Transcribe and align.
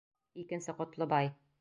Икенсе 0.45 0.77
Ҡотлобай!.. 0.81 1.35